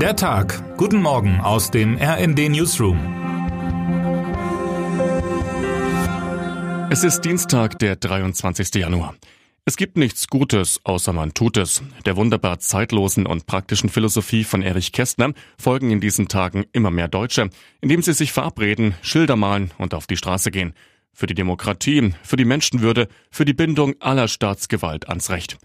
Der 0.00 0.14
Tag. 0.14 0.76
Guten 0.76 1.00
Morgen 1.00 1.40
aus 1.40 1.70
dem 1.70 1.96
RND 1.96 2.50
Newsroom. 2.50 2.98
Es 6.90 7.02
ist 7.02 7.22
Dienstag, 7.22 7.78
der 7.78 7.96
23. 7.96 8.74
Januar. 8.74 9.14
Es 9.64 9.78
gibt 9.78 9.96
nichts 9.96 10.28
Gutes, 10.28 10.80
außer 10.84 11.14
man 11.14 11.32
tut 11.32 11.56
es. 11.56 11.82
Der 12.04 12.16
wunderbar 12.16 12.58
zeitlosen 12.58 13.24
und 13.24 13.46
praktischen 13.46 13.88
Philosophie 13.88 14.44
von 14.44 14.60
Erich 14.60 14.92
Kästner 14.92 15.32
folgen 15.58 15.90
in 15.90 16.02
diesen 16.02 16.28
Tagen 16.28 16.66
immer 16.72 16.90
mehr 16.90 17.08
Deutsche, 17.08 17.48
indem 17.80 18.02
sie 18.02 18.12
sich 18.12 18.32
verabreden, 18.32 18.94
Schilder 19.00 19.36
malen 19.36 19.70
und 19.78 19.94
auf 19.94 20.06
die 20.06 20.18
Straße 20.18 20.50
gehen. 20.50 20.74
Für 21.14 21.26
die 21.26 21.34
Demokratie, 21.34 22.12
für 22.22 22.36
die 22.36 22.44
Menschenwürde, 22.44 23.08
für 23.30 23.46
die 23.46 23.54
Bindung 23.54 23.94
aller 24.00 24.28
Staatsgewalt 24.28 25.08
ans 25.08 25.30
Recht. 25.30 25.56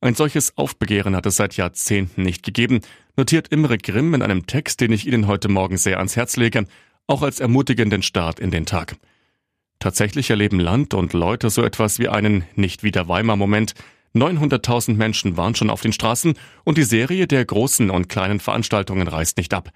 Ein 0.00 0.14
solches 0.14 0.56
Aufbegehren 0.58 1.16
hat 1.16 1.26
es 1.26 1.36
seit 1.36 1.56
Jahrzehnten 1.56 2.22
nicht 2.22 2.42
gegeben, 2.42 2.80
notiert 3.16 3.48
Imre 3.48 3.78
Grimm 3.78 4.12
in 4.14 4.22
einem 4.22 4.46
Text, 4.46 4.80
den 4.80 4.92
ich 4.92 5.06
Ihnen 5.06 5.26
heute 5.26 5.48
Morgen 5.48 5.78
sehr 5.78 5.98
ans 5.98 6.16
Herz 6.16 6.36
lege, 6.36 6.66
auch 7.06 7.22
als 7.22 7.40
ermutigenden 7.40 8.02
Start 8.02 8.38
in 8.38 8.50
den 8.50 8.66
Tag. 8.66 8.96
Tatsächlich 9.78 10.30
erleben 10.30 10.60
Land 10.60 10.94
und 10.94 11.12
Leute 11.12 11.50
so 11.50 11.62
etwas 11.62 11.98
wie 11.98 12.08
einen 12.08 12.44
nicht 12.54 12.82
wieder 12.82 13.08
Weimar-Moment. 13.08 13.74
900.000 14.14 14.94
Menschen 14.94 15.36
waren 15.36 15.54
schon 15.54 15.70
auf 15.70 15.82
den 15.82 15.92
Straßen 15.92 16.34
und 16.64 16.78
die 16.78 16.84
Serie 16.84 17.26
der 17.26 17.44
großen 17.44 17.90
und 17.90 18.08
kleinen 18.08 18.40
Veranstaltungen 18.40 19.08
reißt 19.08 19.36
nicht 19.36 19.52
ab. 19.54 19.70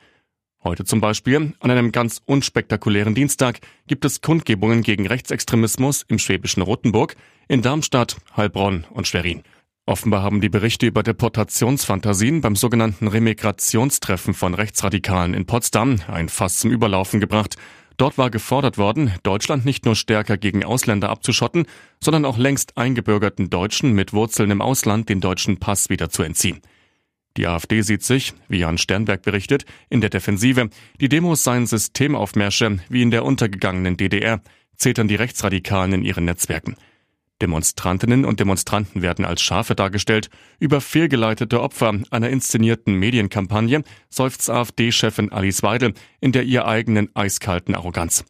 Heute 0.62 0.84
zum 0.84 1.00
Beispiel, 1.00 1.54
an 1.60 1.70
einem 1.70 1.92
ganz 1.92 2.20
unspektakulären 2.26 3.14
Dienstag, 3.14 3.60
gibt 3.86 4.04
es 4.04 4.20
Kundgebungen 4.20 4.82
gegen 4.82 5.06
Rechtsextremismus 5.06 6.04
im 6.08 6.18
schwäbischen 6.18 6.62
Rothenburg, 6.62 7.16
in 7.48 7.62
Darmstadt, 7.62 8.16
Heilbronn 8.36 8.84
und 8.90 9.06
Schwerin. 9.06 9.42
Offenbar 9.86 10.22
haben 10.22 10.40
die 10.40 10.48
Berichte 10.48 10.86
über 10.86 11.02
Deportationsfantasien 11.02 12.40
beim 12.40 12.54
sogenannten 12.54 13.08
Remigrationstreffen 13.08 14.34
von 14.34 14.54
Rechtsradikalen 14.54 15.34
in 15.34 15.46
Potsdam 15.46 15.96
ein 16.06 16.28
Fass 16.28 16.58
zum 16.58 16.70
Überlaufen 16.70 17.18
gebracht. 17.18 17.56
Dort 17.96 18.16
war 18.16 18.30
gefordert 18.30 18.78
worden, 18.78 19.12
Deutschland 19.24 19.64
nicht 19.64 19.84
nur 19.84 19.96
stärker 19.96 20.38
gegen 20.38 20.64
Ausländer 20.64 21.10
abzuschotten, 21.10 21.66
sondern 22.02 22.24
auch 22.24 22.38
längst 22.38 22.76
eingebürgerten 22.76 23.50
Deutschen 23.50 23.92
mit 23.92 24.12
Wurzeln 24.12 24.50
im 24.50 24.62
Ausland 24.62 25.08
den 25.08 25.20
deutschen 25.20 25.58
Pass 25.58 25.90
wieder 25.90 26.08
zu 26.08 26.22
entziehen. 26.22 26.60
Die 27.36 27.46
AfD 27.46 27.82
sieht 27.82 28.02
sich, 28.02 28.32
wie 28.48 28.58
Jan 28.58 28.78
Sternberg 28.78 29.22
berichtet, 29.22 29.64
in 29.88 30.00
der 30.00 30.10
Defensive. 30.10 30.70
Die 31.00 31.08
Demos 31.08 31.44
seien 31.44 31.66
Systemaufmärsche 31.66 32.78
wie 32.88 33.02
in 33.02 33.10
der 33.10 33.24
untergegangenen 33.24 33.96
DDR, 33.96 34.40
zetern 34.76 35.08
die 35.08 35.14
Rechtsradikalen 35.14 35.92
in 35.92 36.04
ihren 36.04 36.24
Netzwerken. 36.24 36.76
Demonstrantinnen 37.42 38.24
und 38.24 38.40
Demonstranten 38.40 39.02
werden 39.02 39.24
als 39.24 39.42
Schafe 39.42 39.74
dargestellt. 39.74 40.30
Über 40.58 40.80
fehlgeleitete 40.80 41.60
Opfer 41.60 41.94
einer 42.10 42.30
inszenierten 42.30 42.94
Medienkampagne 42.94 43.82
seufzt 44.08 44.50
AfD-Chefin 44.50 45.32
Alice 45.32 45.62
Weidel 45.62 45.94
in 46.20 46.32
der 46.32 46.44
ihr 46.44 46.66
eigenen 46.66 47.08
eiskalten 47.14 47.74
Arroganz. 47.74 48.24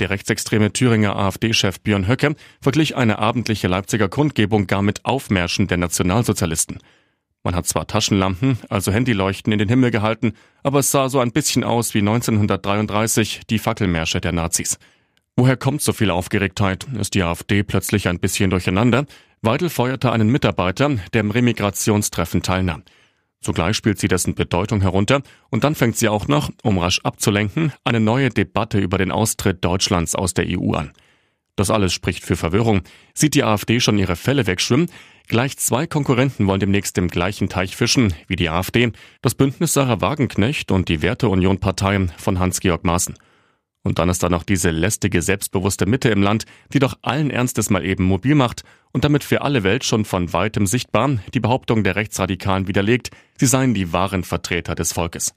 Der 0.00 0.10
rechtsextreme 0.10 0.72
Thüringer 0.72 1.14
AfD-Chef 1.14 1.80
Björn 1.80 2.08
Höcke 2.08 2.34
verglich 2.60 2.96
eine 2.96 3.18
abendliche 3.18 3.68
Leipziger 3.68 4.08
Kundgebung 4.08 4.66
gar 4.66 4.82
mit 4.82 5.04
Aufmärschen 5.04 5.66
der 5.66 5.76
Nationalsozialisten. 5.76 6.78
Man 7.42 7.54
hat 7.54 7.66
zwar 7.66 7.86
Taschenlampen, 7.86 8.58
also 8.68 8.92
Handyleuchten 8.92 9.52
in 9.52 9.58
den 9.58 9.68
Himmel 9.68 9.90
gehalten, 9.90 10.32
aber 10.62 10.80
es 10.80 10.90
sah 10.90 11.08
so 11.08 11.20
ein 11.20 11.32
bisschen 11.32 11.64
aus 11.64 11.94
wie 11.94 12.00
1933 12.00 13.42
die 13.48 13.58
Fackelmärsche 13.58 14.20
der 14.20 14.32
Nazis. 14.32 14.78
Woher 15.36 15.56
kommt 15.56 15.82
so 15.82 15.92
viel 15.92 16.10
Aufgeregtheit? 16.10 16.86
Ist 16.98 17.14
die 17.14 17.22
AfD 17.22 17.62
plötzlich 17.62 18.08
ein 18.08 18.20
bisschen 18.20 18.50
durcheinander? 18.50 19.06
Weidel 19.42 19.70
feuerte 19.70 20.12
einen 20.12 20.28
Mitarbeiter, 20.28 20.90
der 21.12 21.20
im 21.20 21.30
Remigrationstreffen 21.30 22.42
teilnahm. 22.42 22.82
Zugleich 23.40 23.74
spielt 23.74 23.98
sie 23.98 24.08
dessen 24.08 24.34
Bedeutung 24.34 24.82
herunter 24.82 25.22
und 25.48 25.64
dann 25.64 25.74
fängt 25.74 25.96
sie 25.96 26.10
auch 26.10 26.28
noch, 26.28 26.50
um 26.62 26.76
rasch 26.76 27.00
abzulenken, 27.04 27.72
eine 27.84 28.00
neue 28.00 28.28
Debatte 28.28 28.78
über 28.78 28.98
den 28.98 29.10
Austritt 29.10 29.64
Deutschlands 29.64 30.14
aus 30.14 30.34
der 30.34 30.44
EU 30.46 30.74
an. 30.74 30.92
Das 31.56 31.70
alles 31.70 31.94
spricht 31.94 32.24
für 32.24 32.36
Verwirrung. 32.36 32.82
Sieht 33.14 33.34
die 33.34 33.44
AfD 33.44 33.80
schon 33.80 33.98
ihre 33.98 34.16
Fälle 34.16 34.46
wegschwimmen? 34.46 34.90
Gleich 35.26 35.56
zwei 35.56 35.86
Konkurrenten 35.86 36.46
wollen 36.46 36.60
demnächst 36.60 36.98
im 36.98 37.08
gleichen 37.08 37.48
Teich 37.48 37.76
fischen 37.76 38.12
wie 38.26 38.36
die 38.36 38.50
AfD, 38.50 38.92
das 39.22 39.34
Bündnis 39.34 39.72
Sarah 39.72 40.00
Wagenknecht 40.00 40.70
und 40.70 40.88
die 40.88 41.02
Werteunion-Partei 41.02 42.08
von 42.18 42.38
Hans-Georg 42.38 42.84
Maaßen. 42.84 43.14
Und 43.82 43.98
dann 43.98 44.08
ist 44.08 44.22
da 44.22 44.28
noch 44.28 44.42
diese 44.42 44.70
lästige, 44.70 45.22
selbstbewusste 45.22 45.86
Mitte 45.86 46.10
im 46.10 46.22
Land, 46.22 46.44
die 46.72 46.78
doch 46.78 46.98
allen 47.02 47.30
Ernstes 47.30 47.70
mal 47.70 47.84
eben 47.84 48.04
mobil 48.04 48.34
macht 48.34 48.62
und 48.92 49.04
damit 49.04 49.24
für 49.24 49.42
alle 49.42 49.62
Welt 49.62 49.84
schon 49.84 50.04
von 50.04 50.32
weitem 50.32 50.66
sichtbar 50.66 51.18
die 51.32 51.40
Behauptung 51.40 51.82
der 51.82 51.96
Rechtsradikalen 51.96 52.68
widerlegt, 52.68 53.10
sie 53.38 53.46
seien 53.46 53.72
die 53.72 53.92
wahren 53.92 54.24
Vertreter 54.24 54.74
des 54.74 54.92
Volkes. 54.92 55.32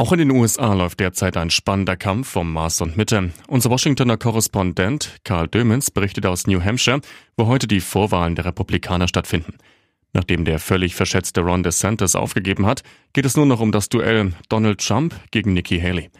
Auch 0.00 0.12
in 0.12 0.20
den 0.20 0.30
USA 0.30 0.74
läuft 0.74 1.00
derzeit 1.00 1.36
ein 1.36 1.50
spannender 1.50 1.96
Kampf 1.96 2.36
um 2.36 2.52
Maß 2.52 2.82
und 2.82 2.96
Mitte. 2.96 3.32
Unser 3.48 3.70
Washingtoner 3.70 4.16
Korrespondent 4.16 5.16
Karl 5.24 5.48
Dömens 5.48 5.90
berichtet 5.90 6.24
aus 6.24 6.46
New 6.46 6.62
Hampshire, 6.62 7.00
wo 7.36 7.46
heute 7.46 7.66
die 7.66 7.80
Vorwahlen 7.80 8.36
der 8.36 8.44
Republikaner 8.44 9.08
stattfinden. 9.08 9.54
Nachdem 10.12 10.44
der 10.44 10.60
völlig 10.60 10.94
verschätzte 10.94 11.40
Ron 11.40 11.64
DeSantis 11.64 12.14
aufgegeben 12.14 12.64
hat, 12.64 12.84
geht 13.12 13.26
es 13.26 13.36
nur 13.36 13.46
noch 13.46 13.58
um 13.58 13.72
das 13.72 13.88
Duell 13.88 14.34
Donald 14.48 14.78
Trump 14.86 15.16
gegen 15.32 15.52
Nikki 15.52 15.80
Haley. 15.80 16.10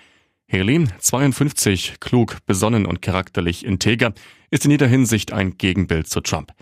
Haley, 0.51 0.87
52, 0.99 2.01
klug, 2.01 2.39
besonnen 2.47 2.87
und 2.87 3.03
charakterlich 3.03 3.67
integer, 3.67 4.15
ist 4.51 4.65
in 4.65 4.71
jeder 4.71 4.87
Hinsicht 4.87 5.31
ein 5.31 5.59
Gegenbild 5.59 6.09
zu 6.09 6.23
Trump. 6.23 6.53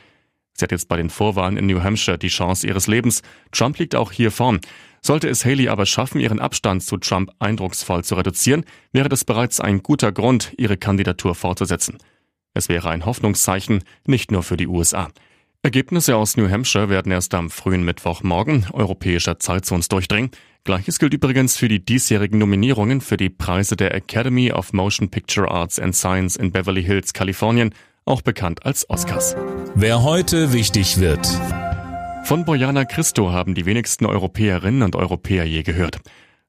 Sie 0.54 0.64
hat 0.64 0.72
jetzt 0.72 0.88
bei 0.88 0.96
den 0.96 1.08
Vorwahlen 1.08 1.56
in 1.56 1.66
New 1.66 1.80
Hampshire 1.80 2.18
die 2.18 2.26
Chance 2.26 2.66
ihres 2.66 2.88
Lebens. 2.88 3.22
Trump 3.52 3.78
liegt 3.78 3.94
auch 3.94 4.10
hier 4.10 4.32
vorn. 4.32 4.60
Sollte 5.02 5.28
es 5.28 5.44
Haley 5.44 5.68
aber 5.68 5.86
schaffen, 5.86 6.20
ihren 6.20 6.40
Abstand 6.40 6.82
zu 6.82 6.96
Trump 6.96 7.30
eindrucksvoll 7.38 8.02
zu 8.02 8.16
reduzieren, 8.16 8.64
wäre 8.90 9.08
das 9.08 9.24
bereits 9.24 9.60
ein 9.60 9.84
guter 9.84 10.10
Grund, 10.10 10.52
ihre 10.58 10.76
Kandidatur 10.76 11.36
fortzusetzen. 11.36 11.98
Es 12.54 12.68
wäre 12.68 12.90
ein 12.90 13.06
Hoffnungszeichen, 13.06 13.84
nicht 14.04 14.32
nur 14.32 14.42
für 14.42 14.56
die 14.56 14.66
USA. 14.66 15.10
Ergebnisse 15.66 16.14
aus 16.14 16.36
New 16.36 16.48
Hampshire 16.48 16.88
werden 16.90 17.10
erst 17.10 17.34
am 17.34 17.50
frühen 17.50 17.84
Mittwochmorgen 17.84 18.68
europäischer 18.72 19.40
Zeit 19.40 19.64
zu 19.64 19.74
uns 19.74 19.88
durchdringen. 19.88 20.30
Gleiches 20.62 21.00
gilt 21.00 21.12
übrigens 21.12 21.56
für 21.56 21.66
die 21.66 21.84
diesjährigen 21.84 22.38
Nominierungen 22.38 23.00
für 23.00 23.16
die 23.16 23.30
Preise 23.30 23.74
der 23.74 23.92
Academy 23.92 24.52
of 24.52 24.72
Motion 24.72 25.08
Picture 25.08 25.50
Arts 25.50 25.80
and 25.80 25.96
Science 25.96 26.36
in 26.36 26.52
Beverly 26.52 26.84
Hills, 26.84 27.14
Kalifornien, 27.14 27.74
auch 28.04 28.22
bekannt 28.22 28.64
als 28.64 28.88
Oscars. 28.88 29.34
Wer 29.74 30.04
heute 30.04 30.52
wichtig 30.52 31.00
wird. 31.00 31.26
Von 32.22 32.44
Bojana 32.44 32.84
Christo 32.84 33.32
haben 33.32 33.56
die 33.56 33.66
wenigsten 33.66 34.06
Europäerinnen 34.06 34.82
und 34.82 34.94
Europäer 34.94 35.46
je 35.46 35.64
gehört. 35.64 35.98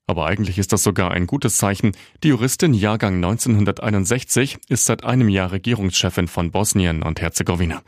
Aber 0.05 0.27
eigentlich 0.27 0.59
ist 0.59 0.73
das 0.73 0.83
sogar 0.83 1.09
ein 1.09 1.25
gutes 1.25 1.57
Zeichen. 1.57 1.93
Die 2.23 2.27
Juristin 2.27 2.75
Jahrgang 2.75 3.15
1961 3.15 4.59
ist 4.69 4.85
seit 4.85 5.03
einem 5.03 5.27
Jahr 5.27 5.51
Regierungschefin 5.51 6.27
von 6.27 6.51
Bosnien 6.51 7.01
und 7.01 7.19
Herzegowina. 7.19 7.81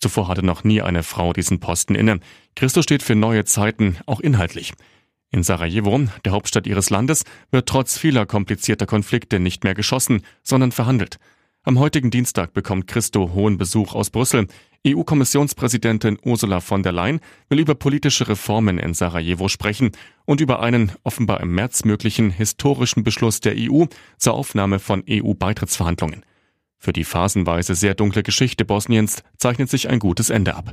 Zuvor 0.00 0.28
hatte 0.28 0.44
noch 0.44 0.64
nie 0.64 0.80
eine 0.80 1.02
Frau 1.02 1.32
diesen 1.32 1.60
Posten 1.60 1.94
inne. 1.94 2.20
Christo 2.56 2.82
steht 2.82 3.02
für 3.02 3.14
neue 3.14 3.44
Zeiten, 3.44 3.98
auch 4.06 4.20
inhaltlich. 4.20 4.72
In 5.30 5.42
Sarajevo, 5.42 6.00
der 6.24 6.32
Hauptstadt 6.32 6.66
ihres 6.66 6.90
Landes, 6.90 7.24
wird 7.50 7.68
trotz 7.68 7.98
vieler 7.98 8.26
komplizierter 8.26 8.86
Konflikte 8.86 9.38
nicht 9.38 9.62
mehr 9.62 9.74
geschossen, 9.74 10.22
sondern 10.42 10.72
verhandelt. 10.72 11.18
Am 11.62 11.78
heutigen 11.78 12.10
Dienstag 12.10 12.54
bekommt 12.54 12.86
Christo 12.86 13.32
hohen 13.34 13.58
Besuch 13.58 13.94
aus 13.94 14.08
Brüssel. 14.08 14.46
EU-Kommissionspräsidentin 14.86 16.18
Ursula 16.24 16.60
von 16.60 16.82
der 16.82 16.92
Leyen 16.92 17.20
will 17.50 17.60
über 17.60 17.74
politische 17.74 18.26
Reformen 18.26 18.78
in 18.78 18.94
Sarajevo 18.94 19.48
sprechen 19.48 19.92
und 20.24 20.40
über 20.40 20.60
einen 20.60 20.92
offenbar 21.04 21.40
im 21.40 21.54
März 21.54 21.84
möglichen 21.84 22.30
historischen 22.30 23.04
Beschluss 23.04 23.40
der 23.40 23.56
EU 23.58 23.84
zur 24.16 24.32
Aufnahme 24.32 24.78
von 24.78 25.04
EU-Beitrittsverhandlungen. 25.08 26.24
Für 26.80 26.94
die 26.94 27.04
phasenweise 27.04 27.74
sehr 27.74 27.94
dunkle 27.94 28.22
Geschichte 28.22 28.64
Bosniens 28.64 29.22
zeichnet 29.36 29.68
sich 29.68 29.90
ein 29.90 29.98
gutes 29.98 30.30
Ende 30.30 30.54
ab. 30.54 30.72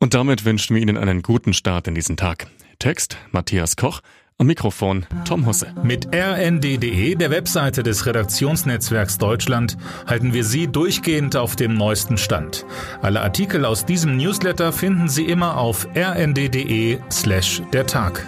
Und 0.00 0.12
damit 0.12 0.44
wünschen 0.44 0.74
wir 0.74 0.82
Ihnen 0.82 0.98
einen 0.98 1.22
guten 1.22 1.54
Start 1.54 1.86
in 1.86 1.94
diesen 1.94 2.16
Tag. 2.16 2.48
Text 2.80 3.16
Matthias 3.30 3.76
Koch, 3.76 4.00
am 4.36 4.48
Mikrofon 4.48 5.06
Tom 5.24 5.46
Husse. 5.46 5.72
Mit 5.84 6.08
rnd.de, 6.12 7.14
der 7.14 7.30
Webseite 7.30 7.84
des 7.84 8.04
Redaktionsnetzwerks 8.06 9.18
Deutschland, 9.18 9.76
halten 10.08 10.34
wir 10.34 10.42
Sie 10.42 10.66
durchgehend 10.66 11.36
auf 11.36 11.54
dem 11.54 11.74
neuesten 11.74 12.18
Stand. 12.18 12.66
Alle 13.02 13.20
Artikel 13.22 13.64
aus 13.64 13.86
diesem 13.86 14.16
Newsletter 14.16 14.72
finden 14.72 15.08
Sie 15.08 15.24
immer 15.24 15.58
auf 15.58 15.86
rnd.de 15.94 16.98
slash 17.08 17.62
der 17.72 17.86
Tag. 17.86 18.26